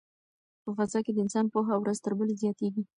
په 0.63 0.69
فضا 0.77 0.99
کې 1.05 1.11
د 1.13 1.17
انسان 1.23 1.45
پوهه 1.53 1.75
ورځ 1.79 1.97
تر 2.05 2.13
بلې 2.19 2.35
زیاتیږي. 2.41 2.83